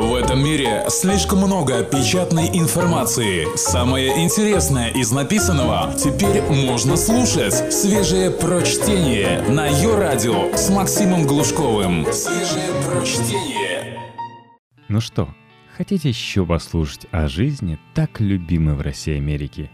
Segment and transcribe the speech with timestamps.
[0.00, 3.54] В этом мире слишком много печатной информации.
[3.54, 7.70] Самое интересное из написанного теперь можно слушать.
[7.70, 12.06] Свежее прочтение на ее радио с Максимом Глушковым.
[12.14, 14.00] Свежее прочтение.
[14.88, 15.28] Ну что,
[15.76, 19.70] хотите еще послушать о жизни, так любимой в России Америки?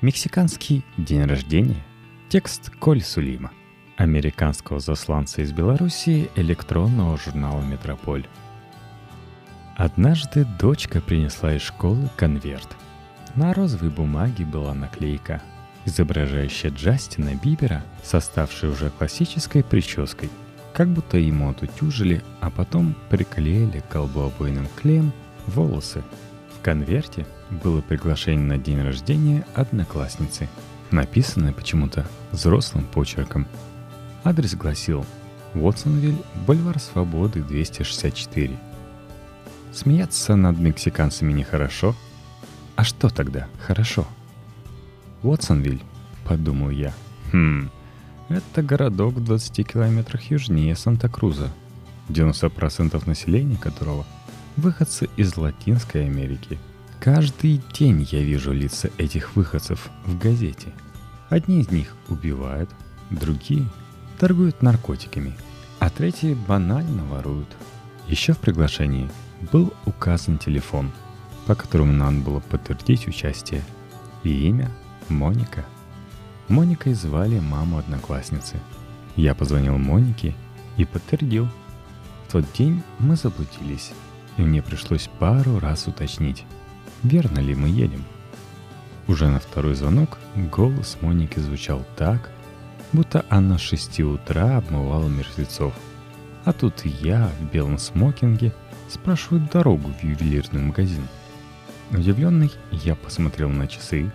[0.00, 1.84] Мексиканский день рождения.
[2.28, 3.52] Текст Коль Сулима.
[3.98, 8.26] Американского засланца из Белоруссии электронного журнала «Метрополь».
[9.76, 12.68] Однажды дочка принесла из школы конверт.
[13.34, 15.42] На розовой бумаге была наклейка,
[15.84, 18.14] изображающая Джастина Бибера с
[18.68, 20.30] уже классической прической,
[20.72, 25.12] как будто ему отутюжили, а потом приклеили к клеем
[25.48, 26.04] волосы.
[26.56, 30.48] В конверте было приглашение на день рождения одноклассницы,
[30.92, 33.48] написанное почему-то взрослым почерком.
[34.22, 35.04] Адрес гласил
[35.54, 38.56] Уотсонвиль, бульвар Свободы, 264.
[39.74, 41.96] Смеяться над мексиканцами нехорошо.
[42.76, 44.06] А что тогда хорошо?
[45.24, 45.82] Уотсонвиль,
[46.24, 46.94] подумал я.
[47.32, 47.70] Хм,
[48.28, 51.52] это городок в 20 километрах южнее Санта-Круза,
[52.08, 54.06] 90% населения которого–
[54.56, 56.60] выходцы из Латинской Америки.
[57.00, 60.68] Каждый день я вижу лица этих выходцев в газете.
[61.30, 62.70] Одни из них убивают,
[63.10, 63.66] другие
[64.20, 65.34] торгуют наркотиками,
[65.80, 67.48] а третьи банально воруют.
[68.06, 69.10] Еще в приглашении–
[69.52, 70.90] был указан телефон,
[71.46, 73.62] по которому надо было подтвердить участие.
[74.22, 74.70] И имя—
[75.08, 75.64] Моника.
[76.48, 78.56] Моникой звали маму одноклассницы.
[79.16, 80.34] Я позвонил Монике
[80.76, 81.48] и подтвердил.
[82.26, 83.92] В тот день мы заблудились,
[84.36, 86.44] и мне пришлось пару раз уточнить,
[87.02, 88.04] верно ли мы едем.
[89.06, 92.30] Уже на второй звонок голос Моники звучал так,
[92.92, 95.74] будто она с шести утра обмывала мертвецов.
[96.44, 98.52] А тут я в белом смокинге—
[98.88, 101.06] спрашивают дорогу в ювелирный магазин.
[101.90, 104.10] Удивленный, я посмотрел на часы.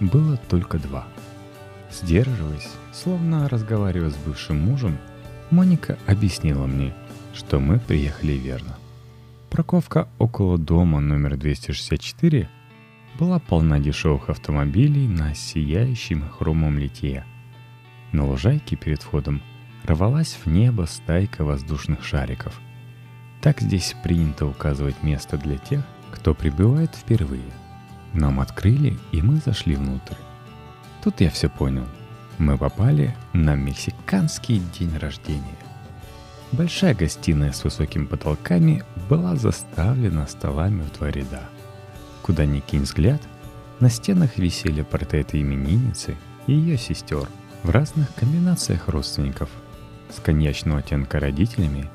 [0.00, 1.06] Было только два.
[1.90, 4.98] Сдерживаясь, словно разговаривая с бывшим мужем,
[5.50, 6.92] Моника объяснила мне,
[7.34, 8.76] что мы приехали верно.
[9.50, 12.48] Парковка около дома номер 264
[13.18, 17.24] была полна дешевых автомобилей на сияющем хромом литье.
[18.12, 19.42] На лужайке перед входом
[19.84, 22.60] рвалась в небо стайка воздушных шариков–
[23.40, 27.50] так здесь принято указывать место для тех, кто прибывает впервые.
[28.12, 30.16] Нам открыли, и мы зашли внутрь.
[31.02, 31.86] Тут я все понял.
[32.38, 35.58] Мы попали на мексиканский день рождения.
[36.52, 41.42] Большая гостиная с высокими потолками была заставлена столами в два ряда.
[42.22, 43.22] Куда ни кинь взгляд,
[43.80, 46.16] на стенах висели портреты именинницы
[46.46, 47.28] и ее сестер
[47.62, 49.50] в разных комбинациях родственников,
[50.10, 51.88] с коньячного оттенка родителями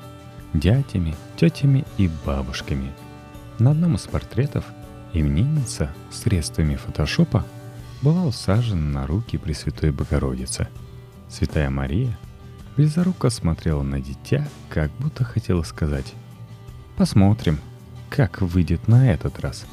[0.54, 2.92] дядями, тетями и бабушками.
[3.58, 4.64] На одном из портретов
[5.12, 7.44] именинница средствами фотошопа
[8.02, 10.68] была усажена на руки Пресвятой Богородицы.
[11.28, 12.16] Святая Мария
[12.76, 16.14] близоруко смотрела на дитя, как будто хотела сказать
[16.96, 17.58] «Посмотрим,
[18.08, 19.66] как выйдет на этот раз».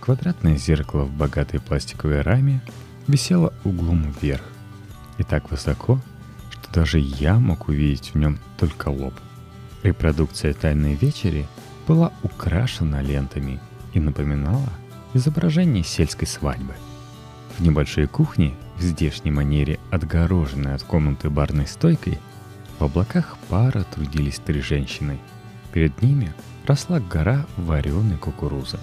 [0.00, 2.62] Квадратное зеркало в богатой пластиковой раме
[3.06, 4.42] висело углом вверх
[5.18, 6.00] и так высоко,
[6.50, 9.14] что даже я мог увидеть в нем только лоб–
[9.82, 11.46] Репродукция «Тайной вечери»
[11.86, 13.60] была украшена лентами
[13.94, 14.68] и напоминала
[15.14, 16.74] изображение сельской свадьбы.
[17.56, 22.18] В небольшой кухне, в здешней манере отгороженной от комнаты барной стойкой,
[22.78, 25.18] в облаках пара трудились три женщины.
[25.72, 26.32] Перед ними
[26.66, 28.78] росла гора вареной кукурузы.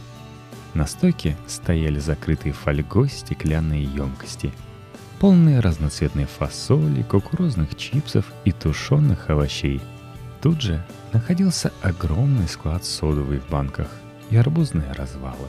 [0.73, 4.51] На стойке стояли закрытые фольгой стеклянные емкости,
[5.19, 9.81] полные разноцветной фасоли, кукурузных чипсов и тушеных овощей–
[10.45, 10.79] Тут же
[11.11, 13.87] находился огромный склад содовой в банках
[14.29, 15.47] и арбузные развалы.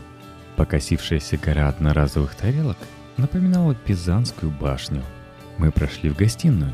[0.56, 2.78] Покосившаяся гора одноразовых тарелок
[3.18, 5.02] напоминала Пизанскую башню.
[5.58, 6.72] Мы прошли в гостиную.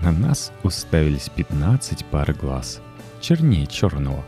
[0.00, 2.80] На нас уставились 15 пар глаз,
[3.20, 4.24] чернее черного.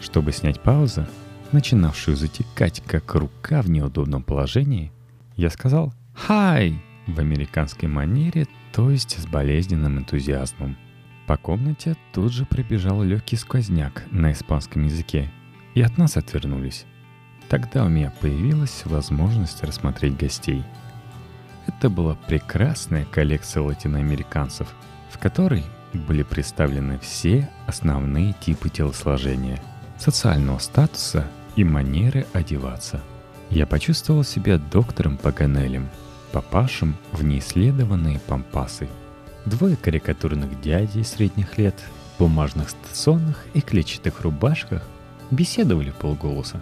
[0.00, 1.08] Чтобы снять паузу,
[1.50, 4.92] начинавшую затекать, как рука в неудобном положении,
[5.34, 10.76] я сказал «Хай!» в американской манере, то есть с болезненным энтузиазмом–
[11.26, 15.30] по комнате тут же пробежал легкий сквозняк на испанском языке,
[15.74, 16.86] и от нас отвернулись.
[17.48, 20.62] Тогда у меня появилась возможность рассмотреть гостей.
[21.66, 24.68] Это была прекрасная коллекция латиноамериканцев,
[25.10, 29.60] в которой были представлены все основные типы телосложения,
[29.98, 33.00] социального статуса и манеры одеваться.
[33.50, 35.88] Я почувствовал себя доктором Паганелем,
[36.32, 38.88] попавшим в неисследованные пампасы–
[39.46, 41.80] Двое карикатурных дядей средних лет
[42.16, 44.82] в бумажных стационах и клетчатых рубашках
[45.30, 46.60] беседовали полголоса.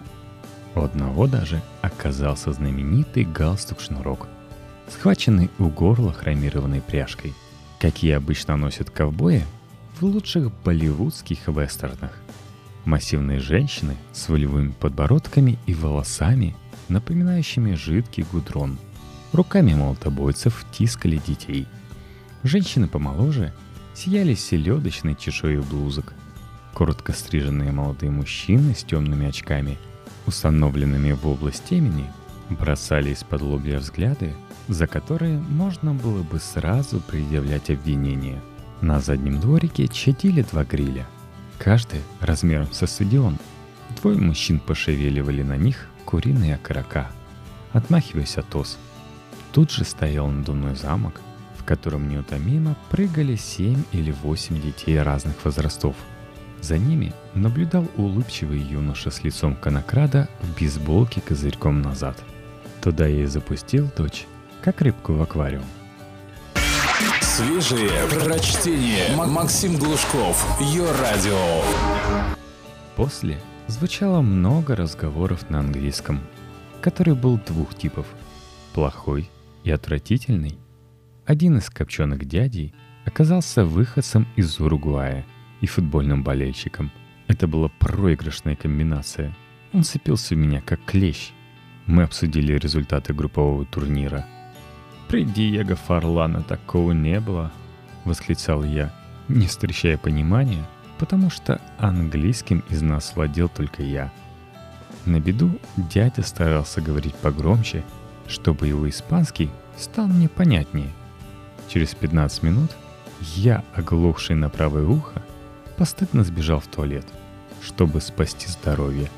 [0.75, 4.27] У одного даже оказался знаменитый галстук-шнурок,
[4.87, 7.33] схваченный у горла хромированной пряжкой,
[7.79, 9.43] какие обычно носят ковбои
[9.99, 12.11] в лучших болливудских вестернах.
[12.83, 16.55] Массивные женщины с волевыми подбородками и волосами,
[16.89, 18.77] напоминающими жидкий гудрон.
[19.33, 21.65] Руками молотобойцев тискали детей.
[22.45, 23.51] Женщины помоложе
[23.95, 26.13] сияли селедочной чешуей блузок.
[26.75, 29.79] Коротко стриженные молодые мужчины с темными очками,
[30.27, 32.05] установленными в область темени,
[32.51, 34.35] бросали из-под лобья взгляды,
[34.67, 38.39] за которые можно было бы сразу предъявлять обвинение.
[38.79, 41.07] На заднем дворике чадили два гриля,
[41.57, 43.39] каждый размером со стадион.
[43.99, 47.09] Двое мужчин пошевеливали на них куриные окорока,
[47.73, 48.77] отмахиваясь от ос.
[49.51, 51.21] Тут же стоял надувной замок,
[51.65, 55.95] в котором неутомимо прыгали семь или восемь детей разных возрастов.
[56.61, 62.21] За ними наблюдал улыбчивый юноша с лицом конокрада в бейсболке козырьком назад.
[62.83, 64.27] Туда я и запустил дочь,
[64.61, 65.65] как рыбку в аквариум.
[67.19, 69.15] Свежие прочтение.
[69.15, 70.45] Максим Глушков.
[70.61, 71.63] Ее радио.
[72.95, 76.21] После звучало много разговоров на английском,
[76.79, 78.05] который был двух типов–
[78.73, 79.31] плохой
[79.63, 80.59] и отвратительный.
[81.25, 82.71] Один из копченых дядей
[83.03, 85.25] оказался выходцем из Уругвая
[85.59, 86.91] и футбольным болельщиком.
[87.27, 89.35] Это была проигрышная комбинация.
[89.73, 91.31] Он сцепился в меня как клещ.
[91.87, 94.27] Мы обсудили результаты группового турнира.
[95.07, 97.51] При Диего Фарлана такого не было,
[98.03, 98.93] восклицал я,
[99.27, 100.63] не встречая понимания,
[100.99, 104.13] потому что английским из нас владел только я.
[105.05, 107.83] На беду дядя старался говорить погромче,
[108.27, 110.91] чтобы его испанский стал мне понятнее.
[111.67, 112.71] Через 15 минут
[113.35, 115.21] я, оглохший на правое ухо,
[115.77, 117.05] постыдно сбежал в туалет,
[117.61, 119.09] чтобы спасти здоровье.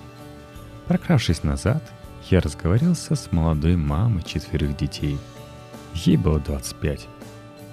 [0.88, 1.84] Прокравшись назад,
[2.30, 5.18] я разговорился с молодой мамой четверых детей–
[6.06, 7.08] Ей было 25,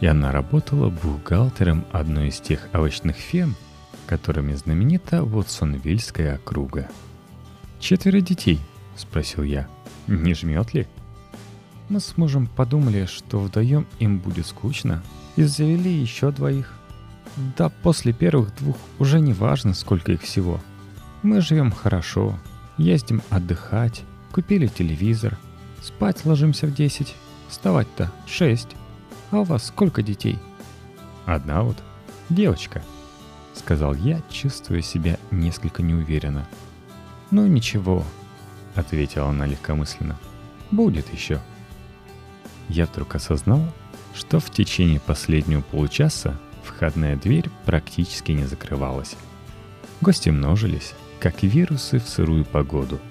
[0.01, 3.55] и она работала бухгалтером одной из тех овощных ферм,
[4.07, 6.89] которыми знаменита Вотсонвильская округа.
[7.81, 8.61] «Четверо детей?»—
[8.97, 9.69] спросил я.
[10.07, 10.87] «Не жмет ли?»
[11.89, 15.03] Мы с мужем подумали, что вдвоем им будет скучно,
[15.37, 16.73] и завели еще двоих.
[17.57, 20.61] Да после первых двух уже не важно, сколько их всего.
[21.23, 22.39] Мы живем хорошо,
[22.79, 24.03] ездим отдыхать,
[24.33, 25.39] купили телевизор,
[25.83, 27.15] спать ложимся в десять,
[27.55, 28.75] Вставать-то шесть.
[29.31, 30.39] А у вас сколько детей?
[31.25, 31.77] Одна вот.
[32.29, 32.83] Девочка.
[33.55, 36.49] Сказал я, чувствуя себя несколько неуверенно.
[37.31, 38.05] Ну ничего,
[38.75, 40.19] ответила она легкомысленно.
[40.73, 41.41] Будет еще.
[42.69, 43.61] Я вдруг осознал,
[44.15, 49.17] что в течение последнего получаса входная дверь практически не закрывалась.
[50.01, 53.01] Гости множились, как вирусы в сырую погоду–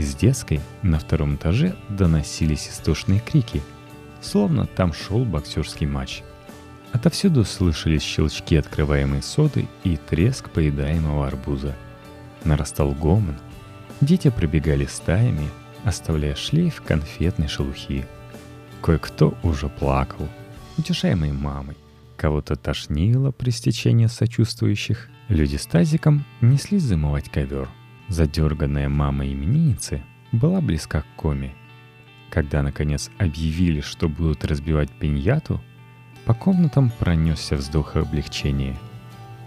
[0.00, 3.60] из детской на втором этаже доносились истошные крики,
[4.22, 6.22] словно там шел боксерский матч.
[6.92, 11.76] Отовсюду слышались щелчки открываемой соды и треск поедаемого арбуза.
[12.44, 13.36] Нарастал гомон.
[14.00, 15.50] Дети пробегали стаями,
[15.84, 18.06] оставляя шлейф конфетной шелухи.
[18.82, 20.28] Кое-кто уже плакал,
[20.78, 21.76] утешаемый мамой.
[22.16, 25.08] Кого-то тошнило при стечении сочувствующих.
[25.28, 27.68] Люди с тазиком неслись замывать ковер–
[28.10, 30.02] Задерганная мама именинницы
[30.32, 31.54] была близка к коме.
[32.28, 35.60] Когда, наконец, объявили, что будут разбивать пиньяту,
[36.24, 38.76] по комнатам пронесся вздох облегчения.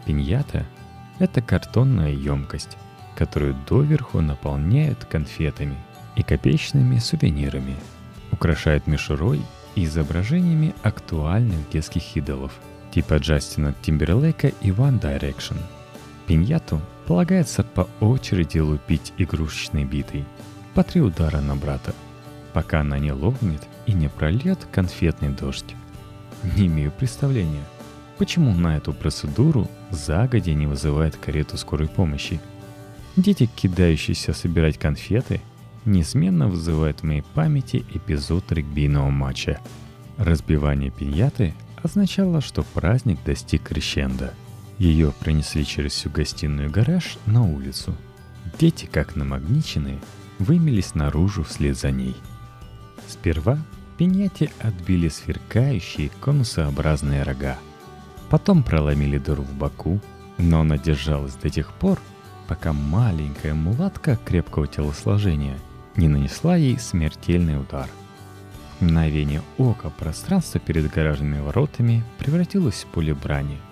[0.06, 0.66] Пиньята—
[1.20, 2.78] это картонная емкость,
[3.18, 5.76] которую доверху наполняют конфетами
[6.16, 7.76] и копеечными сувенирами,
[8.34, 9.42] украшают мишурой
[9.76, 12.52] и изображениями актуальных детских идолов,
[12.92, 15.58] типа Джастина Тимберлейка и One Direction.
[16.28, 20.26] Пиньяту Полагается по очереди лупить игрушечной битой.
[20.74, 21.94] По три удара на брата,
[22.54, 25.76] пока она не лопнет и не прольет конфетный дождь.
[26.56, 27.64] Не имею представления,
[28.18, 32.40] почему на эту процедуру загодя не вызывает карету скорой помощи.
[33.18, 35.42] Дети, кидающиеся собирать конфеты,
[35.86, 39.60] неизменно вызывают в моей памяти эпизод регбийного матча.
[40.18, 44.34] Разбивание пиньяты означало, что праздник достиг крещенда–
[44.84, 47.96] ее пронесли через всю гостиную гараж на улицу.
[48.60, 50.00] Дети, как намагниченные,
[50.40, 52.16] вымелись наружу вслед за ней.
[53.08, 53.58] Сперва
[53.98, 57.58] пиньяти отбили сверкающие конусообразные рога.
[58.30, 60.02] Потом проломили дыру в боку,
[60.38, 62.00] но она держалась до тех пор,
[62.48, 65.58] пока маленькая мулатка крепкого телосложения
[65.96, 67.90] не нанесла ей смертельный удар.
[68.80, 73.58] В мгновение ока пространство перед гаражными воротами превратилось в поле брани–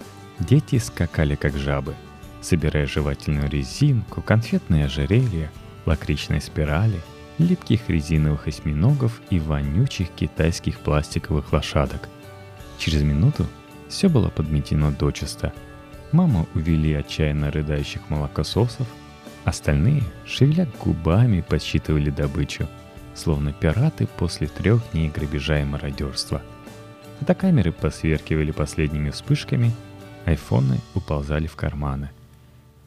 [0.47, 1.95] Дети скакали как жабы.
[2.41, 5.51] собирая жевательную резинку, конфетные ожерелья,
[5.85, 6.99] лакричные спирали,
[7.37, 12.09] липких резиновых осьминогов и вонючих китайских пластиковых лошадок.
[12.79, 13.45] Через минуту
[13.87, 15.53] все было подметено дочисто.
[16.11, 18.87] Маму увели отчаянно рыдающих молокососов,
[19.45, 22.67] остальные, шевеля губами, подсчитывали добычу,
[23.13, 26.41] словно пираты после трех дней грабежа и мародерства.
[27.19, 29.71] Фотокамеры посверкивали последними вспышками,
[30.25, 32.09] айфоны уползали в карманы.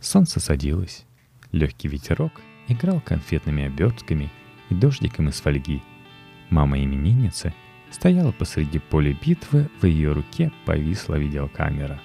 [0.01, 1.05] Солнце садилось,
[1.53, 2.33] легкий ветерок
[2.69, 4.31] играл конфетными обертками
[4.71, 5.83] и дождиком из фольги.
[6.51, 7.55] Мама именинницы
[7.91, 12.01] стояла посреди поля битвы, в ее руке повисла видеокамера.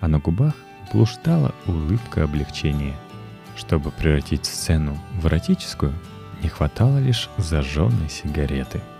[0.00, 0.54] А на губах
[0.92, 2.94] блуждала улыбка облегчения.
[3.56, 5.92] Чтобы превратить сцену в эротическую,
[6.42, 8.80] не хватало лишь зажженной сигареты–